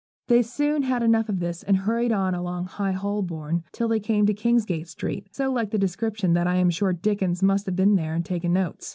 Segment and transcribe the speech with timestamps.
[0.29, 4.25] They soon had enough of this, and hurried on along High Holborn, till they came
[4.25, 7.93] to Kingsgate Street, so like the description that I am sure Dickens must have been
[7.97, 8.89] there and taken notes.